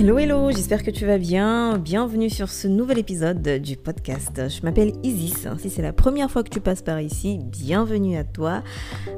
[0.00, 1.76] Hello hello, j'espère que tu vas bien.
[1.76, 4.48] Bienvenue sur ce nouvel épisode du podcast.
[4.48, 5.48] Je m'appelle Isis.
[5.58, 8.62] Si c'est la première fois que tu passes par ici, bienvenue à toi.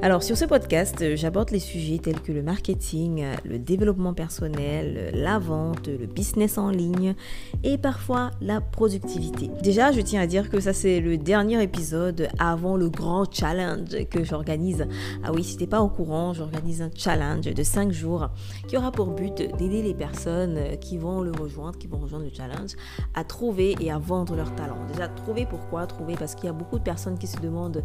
[0.00, 5.38] Alors sur ce podcast, j'aborde les sujets tels que le marketing, le développement personnel, la
[5.38, 7.14] vente, le business en ligne
[7.62, 9.50] et parfois la productivité.
[9.62, 14.06] Déjà, je tiens à dire que ça c'est le dernier épisode avant le grand challenge
[14.10, 14.86] que j'organise.
[15.22, 18.30] Ah oui, si t'es pas au courant, j'organise un challenge de 5 jours
[18.66, 22.24] qui aura pour but d'aider les personnes euh, qui vont le rejoindre, qui vont rejoindre
[22.24, 22.72] le challenge,
[23.14, 24.76] à trouver et à vendre leur talent.
[24.88, 27.82] Déjà, trouver pourquoi Trouver parce qu'il y a beaucoup de personnes qui se demandent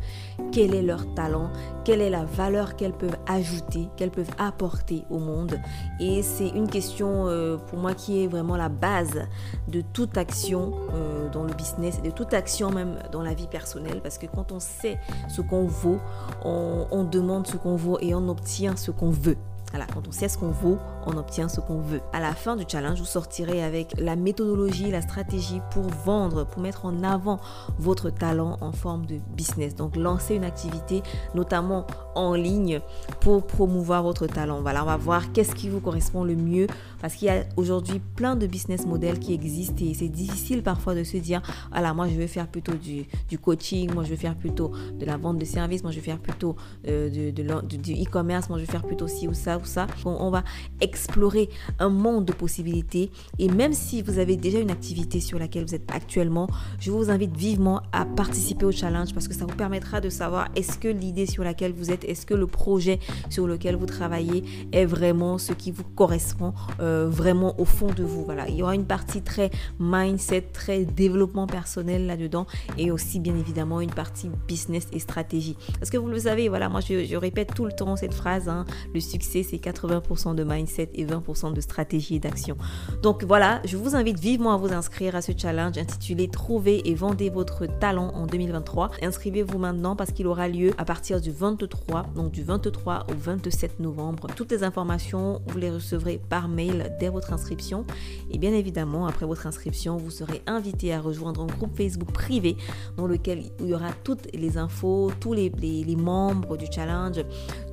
[0.51, 1.49] quel est leur talent,
[1.83, 5.59] quelle est la valeur qu'elles peuvent ajouter, qu'elles peuvent apporter au monde.
[5.99, 9.27] Et c'est une question euh, pour moi qui est vraiment la base
[9.67, 13.47] de toute action euh, dans le business et de toute action même dans la vie
[13.47, 14.01] personnelle.
[14.01, 14.99] Parce que quand on sait
[15.29, 15.99] ce qu'on vaut,
[16.43, 19.37] on, on demande ce qu'on vaut et on obtient ce qu'on veut.
[19.75, 21.99] Voilà, quand on sait ce qu'on vaut, on obtient ce qu'on veut.
[22.13, 26.61] À la fin du challenge, vous sortirez avec la méthodologie, la stratégie pour vendre, pour
[26.61, 27.41] mettre en avant
[27.77, 29.75] votre talent en forme de business.
[29.75, 32.79] Donc, lancer une activité, notamment en ligne,
[33.19, 34.61] pour promouvoir votre talent.
[34.61, 36.67] Voilà, on va voir qu'est-ce qui vous correspond le mieux
[37.01, 40.95] parce qu'il y a aujourd'hui plein de business models qui existent et c'est difficile parfois
[40.95, 43.05] de se dire, voilà, moi je vais faire plutôt du,
[43.37, 46.19] coaching, moi je vais faire plutôt de la vente de services, moi je vais faire
[46.19, 46.55] plutôt
[46.87, 49.87] euh, du e-commerce, moi je vais faire plutôt ci ou ça ou ça.
[50.05, 50.43] on va
[50.81, 51.49] explorer
[51.79, 53.11] un monde de possibilités.
[53.39, 56.47] Et même si vous avez déjà une activité sur laquelle vous êtes actuellement,
[56.79, 60.49] je vous invite vivement à participer au challenge parce que ça vous permettra de savoir
[60.55, 62.99] est-ce que l'idée sur laquelle vous êtes, est-ce que le projet
[63.29, 68.03] sur lequel vous travaillez est vraiment ce qui vous correspond euh, vraiment au fond de
[68.03, 68.23] vous.
[68.23, 69.49] Voilà, il y aura une partie très
[69.79, 72.45] mindset, très développement personnel là-dedans
[72.77, 75.57] et aussi bien évidemment une partie business et stratégie.
[75.79, 78.65] Parce que vous le savez, voilà, moi je, répète tout le temps cette phrase, hein,
[78.93, 82.57] le succès c'est 80% de mindset et 20% de stratégie et d'action.
[83.01, 86.95] Donc voilà, je vous invite vivement à vous inscrire à ce challenge intitulé Trouver et
[86.95, 88.91] vendez votre talent en 2023.
[89.01, 93.79] Inscrivez-vous maintenant parce qu'il aura lieu à partir du 23, donc du 23 au 27
[93.79, 94.27] novembre.
[94.35, 97.85] Toutes les informations, vous les recevrez par mail dès votre inscription.
[98.31, 102.57] Et bien évidemment, après votre inscription, vous serez invité à rejoindre un groupe Facebook privé
[102.97, 107.23] dans lequel il y aura toutes les infos, tous les, les membres du challenge,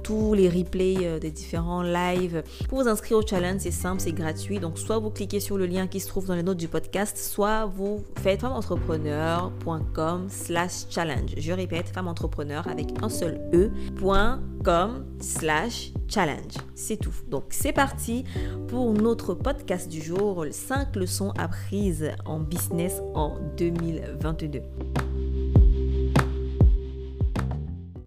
[0.03, 2.43] tous les replays euh, des différents lives.
[2.69, 4.59] Pour vous inscrire au challenge, c'est simple, c'est gratuit.
[4.59, 7.17] Donc soit vous cliquez sur le lien qui se trouve dans les notes du podcast,
[7.17, 11.35] soit vous faites femmeentrepreneur.com slash challenge.
[11.37, 16.55] Je répète, femmeentrepreneur avec un seul e.com slash challenge.
[16.75, 17.15] C'est tout.
[17.29, 18.25] Donc c'est parti
[18.69, 24.61] pour notre podcast du jour, 5 leçons apprises en business en 2022.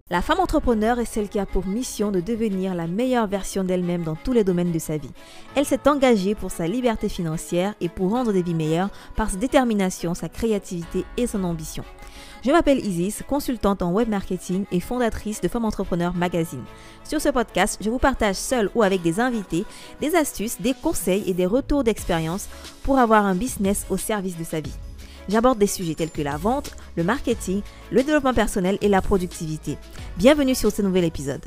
[0.08, 4.04] La femme entrepreneur est celle qui a pour mission de devenir la meilleure version d'elle-même
[4.04, 5.10] dans tous les domaines de sa vie.
[5.56, 9.36] Elle s'est engagée pour sa liberté financière et pour rendre des vies meilleures par sa
[9.36, 11.82] détermination, sa créativité et son ambition.
[12.44, 16.62] Je m'appelle Isis, consultante en web marketing et fondatrice de Femme Entrepreneur Magazine.
[17.02, 19.64] Sur ce podcast, je vous partage seul ou avec des invités
[20.00, 22.48] des astuces, des conseils et des retours d'expérience
[22.84, 24.76] pour avoir un business au service de sa vie.
[25.28, 29.76] J'aborde des sujets tels que la vente, le marketing, le développement personnel et la productivité.
[30.16, 31.44] Bienvenue sur ce nouvel épisode.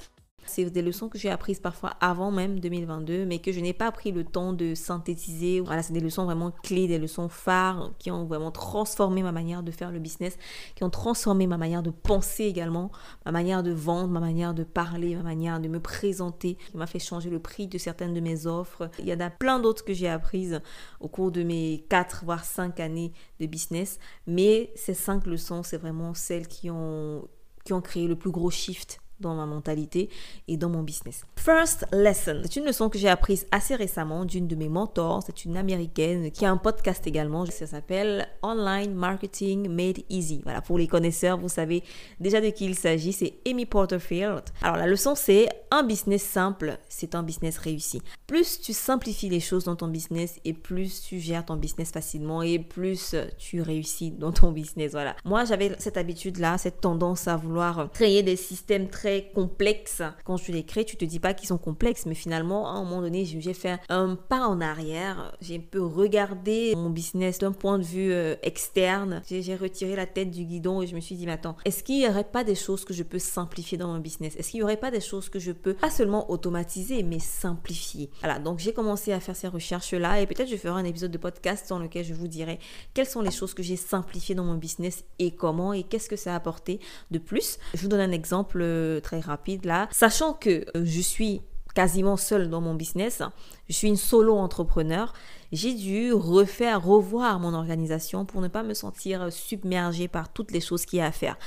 [0.49, 3.91] C'est des leçons que j'ai apprises parfois avant même 2022, mais que je n'ai pas
[3.91, 5.59] pris le temps de synthétiser.
[5.59, 9.61] Voilà, c'est des leçons vraiment clés, des leçons phares qui ont vraiment transformé ma manière
[9.61, 10.37] de faire le business,
[10.75, 12.91] qui ont transformé ma manière de penser également,
[13.25, 16.87] ma manière de vendre, ma manière de parler, ma manière de me présenter, qui m'a
[16.87, 18.89] fait changer le prix de certaines de mes offres.
[18.99, 20.61] Il y en a plein d'autres que j'ai apprises
[20.99, 25.77] au cours de mes 4 voire 5 années de business, mais ces 5 leçons, c'est
[25.77, 27.27] vraiment celles qui ont
[27.65, 30.09] qui ont créé le plus gros shift dans ma mentalité
[30.47, 31.23] et dans mon business.
[31.35, 35.45] First lesson, c'est une leçon que j'ai apprise assez récemment d'une de mes mentors, c'est
[35.45, 40.41] une américaine qui a un podcast également, ça s'appelle Online Marketing Made Easy.
[40.43, 41.83] Voilà, pour les connaisseurs, vous savez
[42.19, 44.43] déjà de qui il s'agit, c'est Amy Porterfield.
[44.61, 48.01] Alors la leçon c'est un business simple, c'est un business réussi.
[48.27, 52.41] Plus tu simplifies les choses dans ton business et plus tu gères ton business facilement
[52.41, 54.91] et plus tu réussis dans ton business.
[54.91, 55.15] Voilà.
[55.25, 60.01] Moi, j'avais cette habitude là, cette tendance à vouloir créer des systèmes très complexes.
[60.23, 62.83] Quand tu les crées, tu te dis pas qu'ils sont complexes, mais finalement, à un
[62.83, 65.35] moment donné, j'ai fait un pas en arrière.
[65.41, 69.21] J'ai un peu regardé mon business d'un point de vue euh, externe.
[69.29, 72.01] J'ai retiré la tête du guidon et je me suis dit, mais attends, est-ce qu'il
[72.01, 74.35] y aurait pas des choses que je peux simplifier dans mon business?
[74.37, 78.09] Est-ce qu'il y aurait pas des choses que je peux pas seulement automatiser, mais simplifier?
[78.21, 81.17] Voilà, donc j'ai commencé à faire ces recherches-là et peut-être je ferai un épisode de
[81.17, 82.59] podcast dans lequel je vous dirai
[82.93, 86.15] quelles sont les choses que j'ai simplifiées dans mon business et comment et qu'est-ce que
[86.15, 86.79] ça a apporté
[87.11, 87.59] de plus.
[87.73, 88.61] Je vous donne un exemple
[88.99, 89.87] euh, très rapide là.
[89.91, 91.41] Sachant que euh, je suis
[91.75, 93.21] quasiment seule dans mon business.
[93.67, 95.13] Je suis une solo entrepreneur.
[95.51, 100.61] J'ai dû refaire, revoir mon organisation pour ne pas me sentir submergée par toutes les
[100.61, 101.37] choses qu'il y a à faire.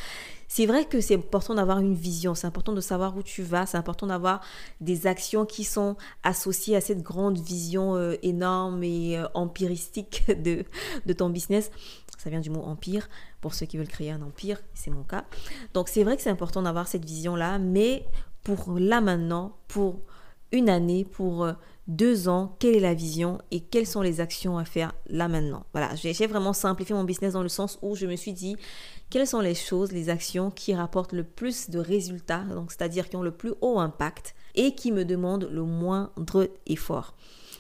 [0.55, 3.65] C'est vrai que c'est important d'avoir une vision, c'est important de savoir où tu vas,
[3.65, 4.43] c'est important d'avoir
[4.83, 10.67] des actions qui sont associées à cette grande vision euh, énorme et euh, empiristique de,
[11.07, 11.71] de ton business.
[12.19, 13.09] Ça vient du mot empire,
[13.41, 15.25] pour ceux qui veulent créer un empire, c'est mon cas.
[15.73, 18.05] Donc c'est vrai que c'est important d'avoir cette vision-là, mais
[18.45, 20.01] pour là maintenant, pour
[20.53, 21.55] une année, pour euh,
[21.89, 25.65] deux ans, quelle est la vision et quelles sont les actions à faire là maintenant?
[25.73, 28.57] Voilà, j'ai vraiment simplifié mon business dans le sens où je me suis dit
[29.13, 33.23] quelles sont les choses, les actions qui rapportent le plus de résultats, c'est-à-dire qui ont
[33.23, 37.15] le plus haut impact et qui me demandent le moindre effort?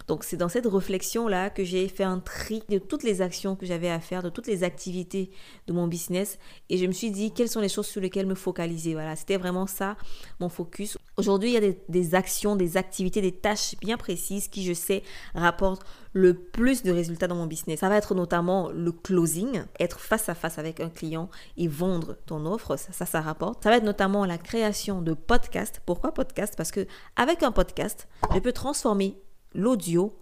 [0.08, 3.66] Donc c'est dans cette réflexion-là que j'ai fait un tri de toutes les actions que
[3.66, 5.30] j'avais à faire, de toutes les activités
[5.66, 6.38] de mon business.
[6.68, 8.94] Et je me suis dit quelles sont les choses sur lesquelles me focaliser?
[8.94, 9.96] Voilà, c'était vraiment ça
[10.40, 10.98] mon focus.
[11.16, 15.02] Aujourd'hui, il y a des, actions, des activités, des tâches bien précises qui, je sais,
[15.34, 17.80] rapportent le plus de résultats dans mon business.
[17.80, 22.16] Ça va être notamment le closing, être face à face avec un client et vendre
[22.26, 23.62] ton offre, ça, ça, rapporte.
[23.62, 25.80] Ça va être notamment la création de podcasts.
[25.84, 29.16] Pourquoi podcast Parce que avec un podcast, je peux transformer
[29.54, 30.16] l'audio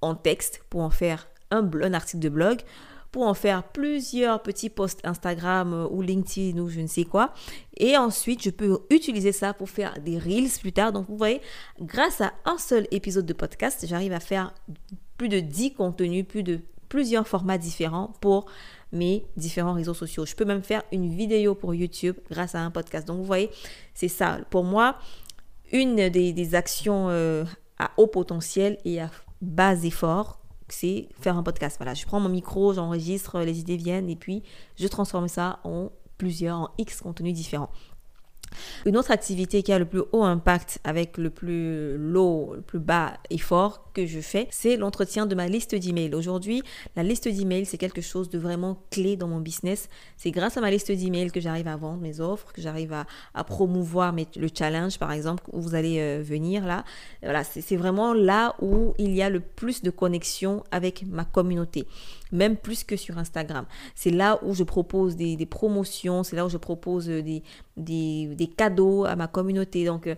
[0.00, 2.60] en texte pour en faire un, article de blog,
[3.12, 7.32] pour en faire plusieurs petits posts Instagram euh, ou LinkedIn ou je ne sais quoi.
[7.76, 10.92] Et ensuite, je peux utiliser ça pour faire des reels plus tard.
[10.92, 11.40] Donc, vous voyez,
[11.80, 14.52] grâce à un seul épisode de podcast, j'arrive à faire
[15.16, 18.46] plus de 10 contenus, plus de plusieurs formats différents pour
[18.92, 20.26] mes différents réseaux sociaux.
[20.26, 23.06] Je peux même faire une vidéo pour YouTube grâce à un podcast.
[23.06, 23.50] Donc, vous voyez,
[23.94, 24.38] c'est ça.
[24.50, 24.96] Pour moi,
[25.72, 27.44] une des, actions euh,
[27.78, 31.76] à haut potentiel et à bas effort, c'est faire un podcast.
[31.78, 34.42] Voilà, je prends mon micro, j'enregistre, les idées viennent et puis
[34.76, 37.70] je transforme ça en plusieurs, en X contenus différents.
[38.84, 42.78] Une autre activité qui a le plus haut impact avec le plus low, le plus
[42.78, 46.14] bas effort que je fais, c'est l'entretien de ma liste d'emails.
[46.14, 46.62] Aujourd'hui,
[46.96, 49.88] la liste d'emails, c'est quelque chose de vraiment clé dans mon business.
[50.16, 53.44] C'est grâce à ma liste d'emails que j'arrive à vendre mes offres, que j'arrive à,
[53.44, 56.84] promouvoir le challenge, par exemple, où vous allez euh, venir là.
[57.22, 61.86] Voilà, c'est vraiment là où il y a le plus de connexion avec ma communauté
[62.32, 63.66] même plus que sur Instagram.
[63.94, 67.42] C'est là où je propose des, promotions, c'est là où je propose des,
[67.76, 69.84] des, cadeaux à ma communauté.
[69.84, 70.08] Donc,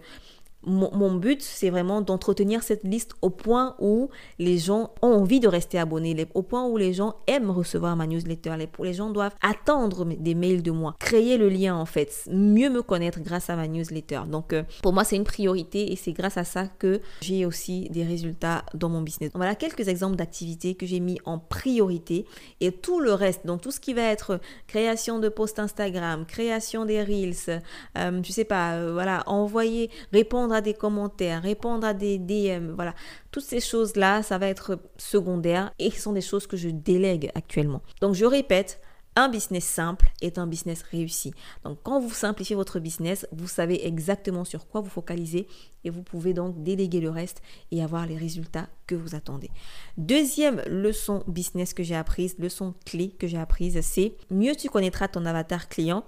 [0.66, 4.08] euh, mon, but, c'est vraiment d'entretenir cette liste au point où
[4.38, 8.06] les gens ont envie de rester abonnés, au point où les gens aiment recevoir ma
[8.06, 12.28] newsletter, les, les gens doivent attendre des mails de moi, créer le lien en fait,
[12.30, 14.22] mieux me connaître grâce à ma newsletter.
[14.30, 17.88] Donc euh, pour moi, c'est une priorité et c'est grâce à ça que j'ai aussi
[17.90, 19.30] des résultats dans mon business.
[19.34, 22.26] Voilà quelques exemples d'activités que j'ai mis en priorité
[22.60, 26.84] et tout le reste, donc tout ce qui va être création de posts Instagram, création
[26.84, 27.62] des reels,
[27.96, 32.72] euh, je sais pas, euh, voilà, envoyer, répondre à des commentaires, répondre à des DM,
[32.74, 32.94] voilà.
[33.30, 37.30] Toutes ces choses-là, ça va être secondaire et ce sont des choses que je délègue
[37.34, 37.82] actuellement.
[38.00, 38.80] Donc je répète,
[39.18, 41.32] un business simple est un business réussi.
[41.64, 45.48] Donc quand vous simplifiez votre business, vous savez exactement sur quoi vous focalisez
[45.82, 47.42] et vous pouvez donc déléguer le reste
[47.72, 49.50] et avoir les résultats que vous attendez.
[49.96, 55.08] Deuxième leçon business que j'ai apprise, leçon clé que j'ai apprise, c'est mieux tu connaîtras
[55.08, 56.04] ton avatar client,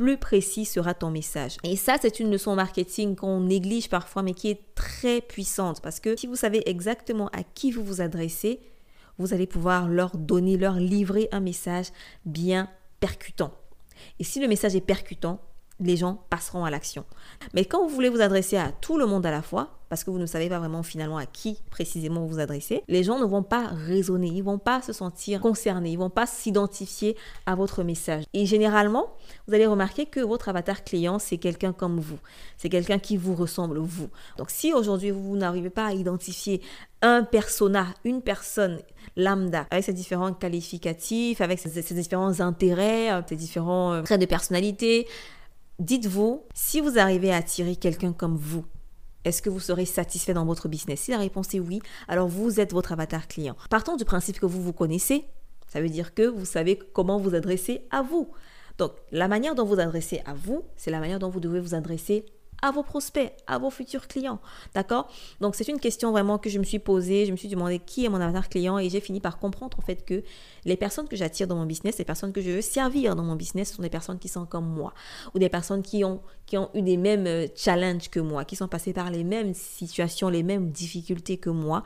[0.00, 1.58] plus précis sera ton message.
[1.62, 6.00] Et ça, c'est une leçon marketing qu'on néglige parfois, mais qui est très puissante parce
[6.00, 8.60] que si vous savez exactement à qui vous vous adressez,
[9.18, 11.88] vous allez pouvoir leur donner, leur livrer un message
[12.24, 13.52] bien percutant.
[14.18, 15.38] Et si le message est percutant,
[15.80, 17.04] les gens passeront à l'action.
[17.52, 20.10] Mais quand vous voulez vous adresser à tout le monde à la fois, parce que
[20.10, 23.42] vous ne savez pas vraiment finalement à qui précisément vous adressez, les gens ne vont
[23.42, 28.22] pas raisonner, ils vont pas se sentir concernés, ils vont pas s'identifier à votre message.
[28.32, 29.08] Et généralement,
[29.48, 32.20] vous allez remarquer que votre avatar client, c'est quelqu'un comme vous.
[32.56, 34.08] C'est quelqu'un qui vous ressemble, vous.
[34.38, 36.62] Donc si aujourd'hui vous n'arrivez pas à identifier
[37.02, 38.78] un persona, une personne
[39.16, 44.26] lambda, avec ses différents qualificatifs, avec ses, ses différents intérêts, ses différents euh, traits de
[44.26, 45.08] personnalité,
[45.80, 48.64] dites-vous, si vous arrivez à attirer quelqu'un comme vous,
[49.24, 51.00] est-ce que vous serez satisfait dans votre business?
[51.00, 53.56] Si la réponse est oui, alors vous êtes votre avatar client.
[53.68, 55.26] Partons du principe que vous vous connaissez,
[55.68, 58.28] ça veut dire que vous savez comment vous adresser à vous.
[58.78, 61.74] Donc, la manière dont vous adressez à vous, c'est la manière dont vous devez vous
[61.74, 62.24] adresser
[62.62, 64.40] à vos prospects, à vos futurs clients.
[64.74, 65.08] D'accord?
[65.40, 68.04] Donc c'est une question vraiment que je me suis posée, je me suis demandé qui
[68.04, 70.22] est mon avatar client et j'ai fini par comprendre en fait que
[70.64, 73.36] les personnes que j'attire dans mon business, les personnes que je veux servir dans mon
[73.36, 74.92] business, ce sont des personnes qui sont comme moi
[75.34, 78.56] ou des personnes qui ont, qui ont eu des mêmes euh, challenges que moi, qui
[78.56, 81.82] sont passées par les mêmes situations, les mêmes difficultés que moi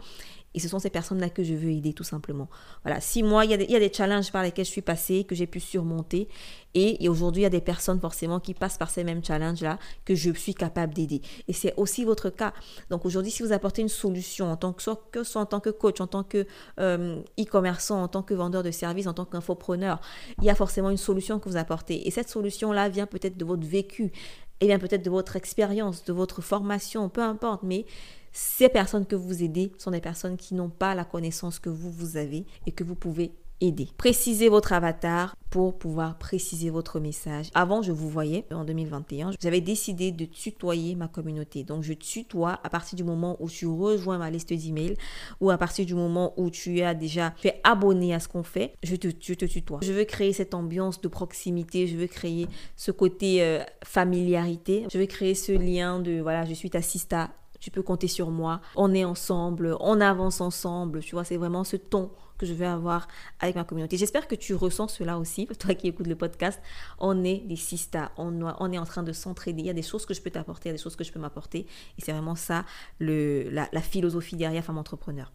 [0.54, 2.48] Et ce sont ces personnes-là que je veux aider tout simplement.
[2.84, 5.46] Voilà, si moi, il y, a des, challenges par lesquels je suis passée, que j'ai
[5.46, 6.28] pu surmonter.
[6.74, 10.14] Et, aujourd'hui, il y a des personnes forcément qui passent par ces mêmes challenges-là que
[10.14, 11.22] je suis capable d'aider.
[11.48, 12.52] Et c'est aussi votre cas.
[12.90, 15.60] Donc aujourd'hui, si vous apportez une solution en tant que soit, que soit en tant
[15.60, 16.46] que coach, en tant que
[16.80, 20.00] euh, e-commerçant, en tant que vendeur de services, en tant qu'infopreneur,
[20.38, 22.06] il y a forcément une solution que vous apportez.
[22.06, 24.12] Et cette solution-là vient peut-être de votre vécu,
[24.60, 27.86] et vient peut-être de votre expérience, de votre formation, peu importe, mais
[28.34, 31.90] ces personnes que vous aidez sont des personnes qui n'ont pas la connaissance que vous,
[31.90, 33.88] vous avez et que vous pouvez aider.
[33.96, 37.46] Précisez votre avatar pour pouvoir préciser votre message.
[37.54, 41.62] Avant, je vous voyais en 2021, j'avais décidé de tutoyer ma communauté.
[41.62, 44.96] Donc, je tutoie à partir du moment où tu rejoins ma liste d'emails
[45.40, 48.74] ou à partir du moment où tu as déjà fait abonné à ce qu'on fait,
[48.82, 49.78] je te, je te tutoie.
[49.82, 54.98] Je veux créer cette ambiance de proximité, je veux créer ce côté euh, familiarité, je
[54.98, 57.30] veux créer ce lien de voilà, je suis ta sista
[57.64, 61.64] tu peux compter sur moi, on est ensemble, on avance ensemble, tu vois, c'est vraiment
[61.64, 63.08] ce ton que je vais avoir
[63.40, 63.96] avec ma communauté.
[63.96, 66.60] J'espère que tu ressens cela aussi, toi qui écoutes le podcast.
[66.98, 69.62] On est des sistas, on, est en train de s'entraider.
[69.62, 71.04] Il y a des choses que je peux t'apporter, il y a des choses que
[71.04, 71.60] je peux m'apporter.
[71.96, 72.66] Et c'est vraiment ça
[73.00, 75.32] la, la philosophie derrière Femme Entrepreneur.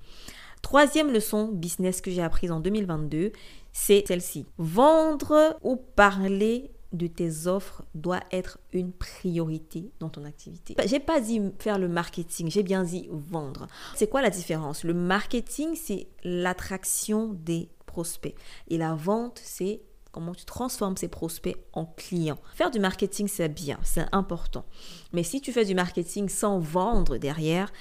[0.61, 3.31] Troisième leçon business que j'ai apprise en 2022,
[3.71, 4.45] c'est celle-ci.
[4.59, 10.75] Vendre ou parler de tes offres doit être une priorité dans ton activité.
[10.85, 13.67] J'ai pas dit faire le marketing, j'ai bien dit vendre.
[13.95, 14.83] C'est quoi la différence?
[14.83, 18.35] Le marketing, c'est l'attraction des prospects
[18.69, 19.81] et la vente, c'est
[20.11, 22.39] comment tu transformes ces prospects en clients.
[22.55, 24.65] Faire du marketing, c'est bien, c'est important.
[25.13, 27.71] Mais si tu fais du marketing sans vendre derrière,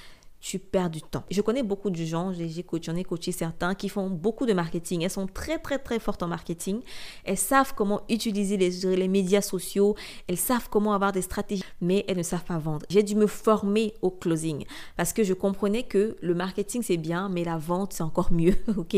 [0.41, 1.23] tu perds du temps.
[1.29, 4.53] Je connais beaucoup de gens, j'ai coaché, j'en ai coaché certains qui font beaucoup de
[4.53, 5.03] marketing.
[5.03, 6.81] Elles sont très très très fortes en marketing.
[7.25, 9.95] Elles savent comment utiliser les, les médias sociaux,
[10.27, 12.85] elles savent comment avoir des stratégies, mais elles ne savent pas vendre.
[12.89, 14.65] J'ai dû me former au closing
[14.95, 18.55] parce que je comprenais que le marketing c'est bien, mais la vente c'est encore mieux.
[18.77, 18.95] ok?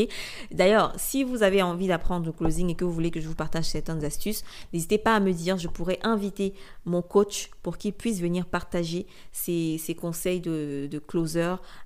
[0.51, 3.35] D'ailleurs, si vous avez envie d'apprendre le closing et que vous voulez que je vous
[3.35, 4.43] partage certaines astuces,
[4.73, 5.57] n'hésitez pas à me dire.
[5.57, 6.53] Je pourrais inviter
[6.85, 11.30] mon coach pour qu'il puisse venir partager ses, conseils de, de closing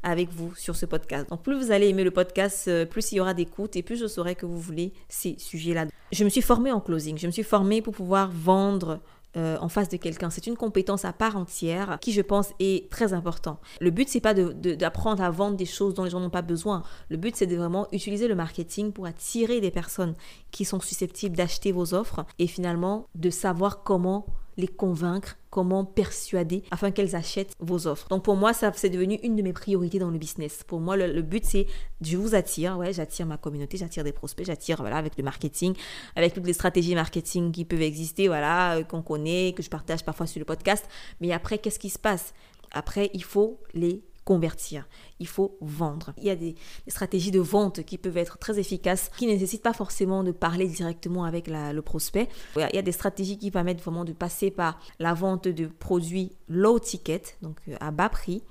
[0.04, 1.30] avec vous sur ce podcast.
[1.30, 3.98] Donc plus vous allez aimer le podcast, euh, plus il y aura d'écoute et plus
[3.98, 5.86] je saurai que vous voulez ces sujets-là.
[6.12, 9.00] Je me suis formée en closing, je me suis formée pour pouvoir vendre
[9.38, 10.30] euh, en face de quelqu'un.
[10.30, 13.60] C'est une compétence à part entière qui, je pense, est très important.
[13.82, 16.84] Le but, c'est pas d'apprendre à vendre des choses dont les gens n'ont pas besoin.
[17.10, 20.16] Le but, c'est de vraiment utiliser le marketing pour attirer des personnes
[20.52, 24.26] qui sont susceptibles d'acheter vos offres et finalement de savoir comment
[24.58, 28.08] les convaincre, comment persuader afin qu'elles achètent vos offres.
[28.10, 30.64] Donc pour moi, ça c'est devenu une de mes priorités dans le business.
[30.66, 31.68] Pour moi, le, but c'est
[32.02, 35.74] je vous attire, ouais, j'attire ma communauté, j'attire des prospects, j'attire voilà avec le marketing,
[36.16, 40.04] avec toutes les stratégies marketing qui peuvent exister, voilà, euh, qu'on connaît, que je partage
[40.04, 40.86] parfois sur le podcast.
[41.22, 42.34] Mais après, qu'est-ce qui se passe?
[42.72, 44.88] Après, il faut les convertir,
[45.20, 46.14] il faut vendre.
[46.18, 46.56] Il y a des,
[46.88, 50.68] stratégies de vente qui peuvent être très efficaces, qui ne nécessitent pas forcément de parler
[50.68, 52.28] directement avec le prospect.
[52.58, 56.34] Il y a des stratégies qui permettent vraiment de passer par la vente de produits
[56.50, 58.44] low ticket, donc euh, à bas prix,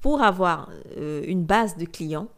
[0.00, 2.28] pour avoir euh, une base de clients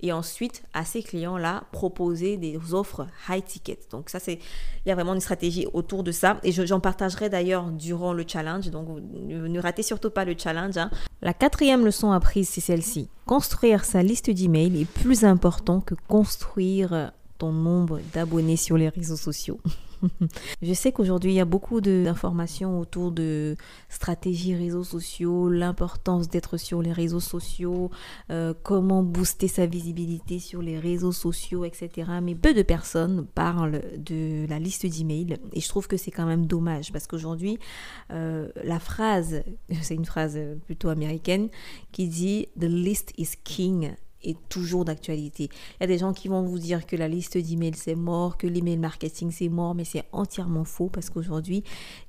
[0.00, 3.78] et ensuite à ces clients-là proposer des offres high ticket.
[3.90, 7.28] Donc ça c'est il y a vraiment une stratégie autour de ça et j'en partagerai
[7.28, 8.70] d'ailleurs durant le challenge.
[8.70, 10.76] Donc ne ratez surtout pas le challenge.
[10.76, 10.90] Hein.
[11.22, 13.08] La quatrième leçon apprise c'est celle-ci.
[13.24, 19.16] Construire sa liste d'emails est plus important que construire ton nombre d'abonnés sur les réseaux
[19.16, 19.60] sociaux.
[20.62, 23.56] je sais qu'aujourd'hui, il y a beaucoup d'informations autour de
[23.88, 27.90] stratégies réseaux sociaux, l'importance d'être sur les réseaux sociaux,
[28.30, 32.10] euh, comment booster sa visibilité sur les réseaux sociaux, etc.
[32.22, 36.26] Mais peu de personnes parlent de la liste d'emails et je trouve que c'est quand
[36.26, 37.58] même dommage parce qu'aujourd'hui,
[38.12, 39.42] euh, la phrase,
[39.82, 41.48] c'est une phrase plutôt américaine
[41.92, 45.48] qui dit The list is king est toujours d'actualité.
[45.78, 48.36] Il y a des gens qui vont vous dire que la liste d'emails c'est mort,
[48.36, 51.62] que l'email marketing c'est mort, mais c'est entièrement faux parce qu'aujourd'hui,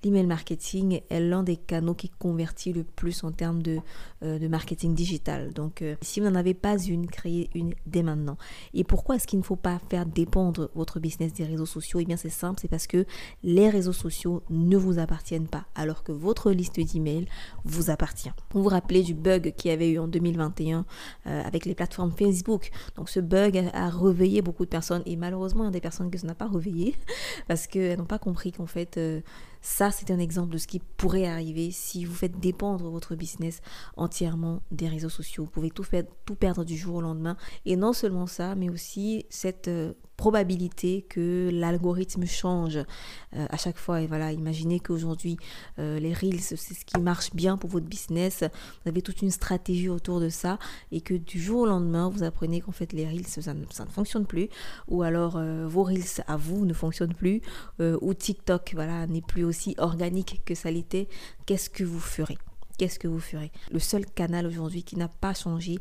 [0.03, 3.79] l'email marketing est l'un des canaux qui convertit le plus en termes de,
[4.23, 5.53] euh, de marketing digital.
[5.53, 8.37] Donc, euh, si vous n'en avez pas une, créez une dès maintenant.
[8.73, 11.99] Et pourquoi est-ce qu'il ne faut pas faire dépendre votre business des réseaux sociaux?
[11.99, 13.05] Eh bien, c'est simple, c'est parce que
[13.43, 17.27] les réseaux sociaux ne vous appartiennent pas, alors que votre liste d'emails
[17.63, 18.31] vous appartient.
[18.53, 20.85] Vous vous rappelez du bug qu'il y avait eu en 2021
[21.25, 22.69] euh, avec les plateformes Facebook.
[22.95, 26.11] Donc ce bug a, réveillé beaucoup de personnes et malheureusement il y a des personnes
[26.11, 26.95] que ça n'a pas réveillé
[27.47, 29.21] parce qu'elles n'ont pas compris qu'en fait euh,
[29.61, 33.61] ça c'est un exemple de ce qui pourrait arriver si vous faites dépendre votre business
[33.95, 35.45] entièrement des réseaux sociaux.
[35.45, 38.69] Vous pouvez tout, faire, tout perdre du jour au lendemain et non seulement ça mais
[38.69, 39.67] aussi cette...
[39.67, 44.01] Euh, probabilité que l'algorithme change euh, à chaque fois.
[44.01, 45.37] Et voilà, imaginez qu'aujourd'hui,
[45.79, 48.41] euh, les Reels, c'est ce qui marche bien pour votre business.
[48.41, 50.57] Vous avez toute une stratégie autour de ça
[50.91, 54.25] et que du jour au lendemain, vous apprenez qu'en fait, les Reels, ça ne, fonctionne
[54.25, 54.49] plus.
[54.87, 57.41] Ou alors, euh, vos Reels à vous ne fonctionnent plus.
[57.79, 61.07] ou TikTok, voilà, n'est plus aussi organique que ça l'était.
[61.45, 62.37] Qu'est-ce que vous ferez?
[62.77, 63.51] Qu'est-ce que vous ferez?
[63.71, 65.79] Le seul canal aujourd'hui qui n'a pas changé,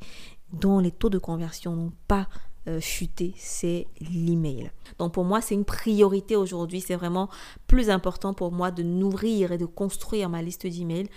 [0.52, 2.28] dont les taux de conversion n'ont pas
[2.68, 4.70] euh, chuter, c'est l'email.
[4.98, 6.80] Donc pour moi, c'est une priorité aujourd'hui.
[6.80, 7.28] C'est vraiment
[7.66, 11.08] plus important pour moi de nourrir et de construire ma liste d'emails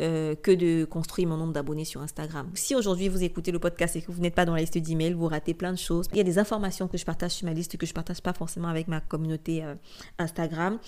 [0.00, 2.50] euh, que de construire mon nombre d'abonnés sur Instagram.
[2.54, 5.12] Si aujourd'hui vous écoutez le podcast et que vous n'êtes pas dans la liste d'emails,
[5.12, 6.06] vous ratez plein de choses.
[6.12, 8.32] Il y a des informations que je partage sur ma liste que je partage pas
[8.32, 9.74] forcément avec ma communauté euh,
[10.18, 10.78] Instagram.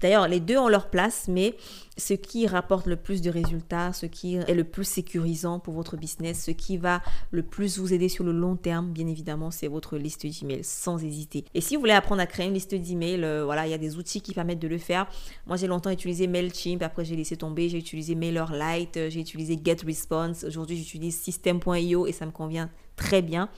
[0.00, 1.56] D'ailleurs, les deux ont leur place, mais
[1.96, 5.96] ce qui rapporte le plus de résultats, ce qui est le plus sécurisant pour votre
[5.96, 9.68] business, ce qui va le plus vous aider sur le long terme, bien évidemment, c'est
[9.68, 11.44] votre liste d'emails, sans hésiter.
[11.54, 13.78] Et si vous voulez apprendre à créer une liste d'emails, euh, voilà, il y a
[13.78, 15.06] des outils qui permettent de le faire.
[15.46, 18.59] Moi, j'ai longtemps utilisé Mailchimp, après j'ai laissé tomber, j'ai utilisé MailerLite,
[18.96, 20.44] euh, j'ai utilisé GetResponse.
[20.44, 23.48] Aujourd'hui, j'utilise System.io et ça me convient très bien.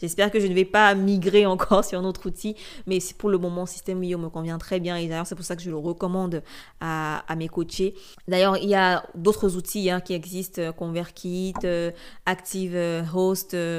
[0.00, 3.38] J'espère que je ne vais pas migrer encore sur un autre outil, mais pour le
[3.38, 6.42] moment, System.io me convient très bien et d'ailleurs, c'est pour ça que je le recommande
[6.80, 7.94] à, mes coachés.
[8.26, 11.90] D'ailleurs, il y a d'autres outils hein, qui existent, euh, ConvertKit, euh,
[12.26, 13.02] Active euh,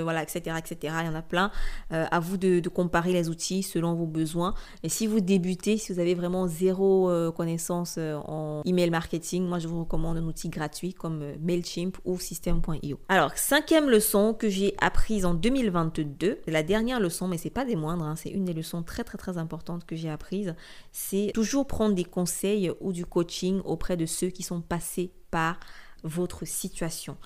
[0.03, 0.93] voilà, etc., etc.
[1.01, 1.51] Il y en a plein.
[1.89, 4.53] à vous de, comparer les outils selon vos besoins.
[4.83, 9.67] Et si vous débutez, si vous avez vraiment zéro connaissance en email marketing, moi, je
[9.67, 12.99] vous recommande un outil gratuit comme Mailchimp ou System.io.
[13.09, 16.08] Alors, cinquième leçon que j'ai apprise en 2022,
[16.47, 18.15] la dernière leçon, mais c'est pas des moindres, hein.
[18.15, 20.55] c'est une des leçons très très très importantes que j'ai apprises.
[20.91, 25.59] C'est toujours prendre des conseils ou du coaching auprès de ceux qui sont passés par
[26.03, 27.17] votre situation.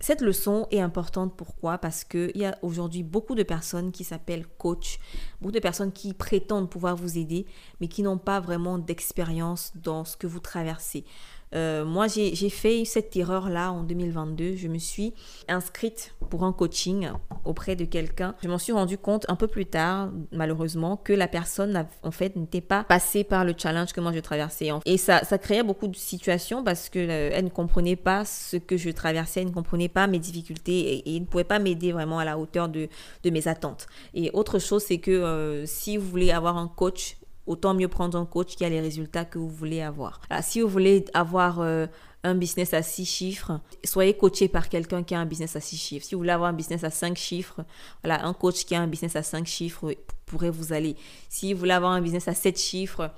[0.00, 1.78] Cette leçon est importante pourquoi?
[1.78, 4.98] Parce qu'il y a aujourd'hui beaucoup de personnes qui s'appellent coach,
[5.40, 7.46] beaucoup de personnes qui prétendent pouvoir vous aider,
[7.80, 11.04] mais qui n'ont pas vraiment d'expérience dans ce que vous traversez.
[11.54, 14.56] Euh, moi, j'ai fait cette erreur-là en 2022.
[14.56, 15.14] Je me suis
[15.48, 17.08] inscrite pour un coaching
[17.44, 18.34] auprès de quelqu'un.
[18.42, 22.36] Je m'en suis rendu compte un peu plus tard, malheureusement, que la personne, en fait,
[22.36, 24.70] n'était pas passée par le challenge que moi je traversais.
[24.84, 28.90] Et ça, créait beaucoup de situations parce qu'elle euh, ne comprenait pas ce que je
[28.90, 32.38] traversais, elle ne comprenait pas mes difficultés et, ne pouvait pas m'aider vraiment à la
[32.38, 32.88] hauteur de,
[33.22, 33.86] de, mes attentes.
[34.14, 38.18] Et autre chose, c'est que euh, si vous voulez avoir un coach autant mieux prendre
[38.18, 40.20] un coach qui a les résultats que vous voulez avoir.
[40.42, 41.86] si vous voulez avoir euh,
[42.24, 45.76] un business à six chiffres, soyez coaché par quelqu'un qui a un business à six
[45.76, 46.06] chiffres.
[46.06, 47.64] Si vous voulez avoir un business à cinq chiffres,
[48.02, 49.94] voilà, un coach qui a un business à cinq chiffres
[50.26, 50.96] pourrait vous aller.
[51.28, 53.12] Si vous voulez avoir un business à 7 chiffres,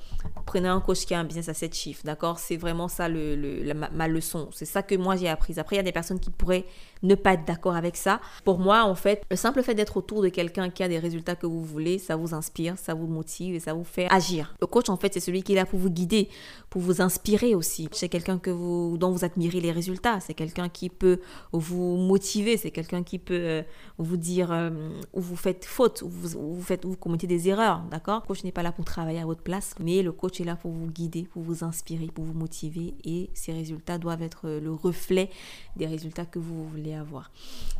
[0.44, 2.02] prenez un coach qui a un business à 7 chiffres.
[2.04, 2.38] D'accord?
[2.38, 4.50] C'est vraiment ça le, ma, leçon.
[4.52, 5.58] C'est ça que moi j'ai appris.
[5.58, 6.66] Après, il y a des personnes qui pourraient
[7.02, 8.20] ne pas être d'accord avec ça.
[8.44, 11.34] Pour moi, en fait, le simple fait d'être autour de quelqu'un qui a des résultats
[11.34, 14.54] que vous voulez, ça vous inspire, ça vous motive et ça vous fait agir.
[14.60, 16.28] Le coach, en fait, c'est celui qui est là pour vous guider,
[16.68, 17.88] pour vous inspirer aussi.
[17.92, 20.20] C'est quelqu'un que vous, dont vous admirez les résultats.
[20.20, 21.20] C'est quelqu'un qui peut
[21.52, 22.58] vous motiver.
[22.58, 23.62] C'est quelqu'un qui peut euh,
[23.96, 24.70] vous dire euh,
[25.14, 28.22] où vous faites faute, où vous, où faites, commettez des erreurs, d'accord?
[28.22, 30.56] Le coach n'est pas là pour travailler à votre place, mais le coach est là
[30.56, 34.72] pour vous guider, pour vous inspirer, pour vous motiver et ces résultats doivent être le
[34.72, 35.30] reflet
[35.76, 37.30] des résultats que vous voulez avoir.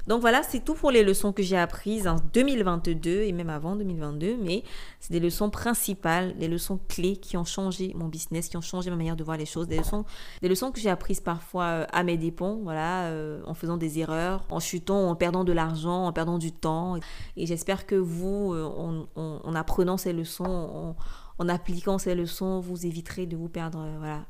[0.07, 3.77] Donc voilà, c'est tout pour les leçons que j'ai apprises en 2022 et même avant
[3.77, 4.63] 2022, mais
[5.01, 8.91] c'est des leçons principales, des leçons clés qui ont changé mon business, qui ont changé
[8.91, 10.05] ma manière de voir les choses, des leçons,
[10.41, 13.99] des leçons que j'ai apprises parfois euh, à mes dépens, voilà, euh, en faisant des
[13.99, 16.97] erreurs, en chutant, en perdant de l'argent, en perdant du temps.
[17.37, 20.95] Et j'espère que vous, euh, en, apprenant ces leçons,
[21.39, 24.27] en, appliquant ces leçons, vous éviterez de vous perdre euh, voilà,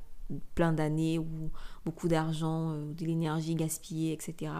[0.54, 1.50] plein d'années ou
[1.84, 4.52] beaucoup d'argent, euh, de l'énergie gaspillée, etc.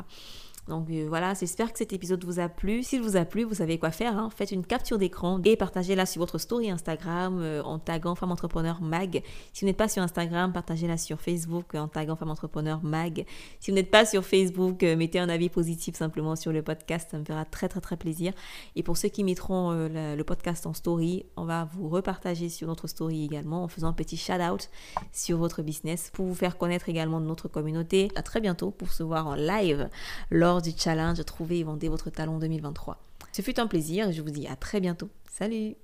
[0.69, 2.83] Donc euh, voilà, j'espère que cet épisode vous a plu.
[2.83, 4.17] S'il vous a plu, vous savez quoi faire.
[4.17, 4.29] Hein.
[4.35, 8.81] Faites une capture d'écran et partagez-la sur votre story Instagram euh, en taguant Femme Entrepreneur
[8.83, 9.23] Mag.
[9.53, 13.25] Si vous n'êtes pas sur Instagram, partagez-la sur Facebook en taguant Femme Entrepreneur Mag.
[13.61, 17.09] Si vous n'êtes pas sur Facebook, euh, mettez un avis positif simplement sur le podcast.
[17.11, 18.35] Ça me fera très très très plaisir.
[18.77, 22.87] Et pour ceux qui mettront le podcast en story, on va vous repartager sur notre
[22.87, 24.69] story également en faisant un petit shout-out
[25.13, 28.11] sur votre business pour vous faire connaître également notre communauté.
[28.17, 29.89] À très bientôt pour se voir en live
[30.31, 32.99] lors du challenge Trouver et vendre votre talent 2023.
[33.33, 35.09] Ce fut un plaisir et je vous dis à très bientôt.
[35.31, 35.77] Salut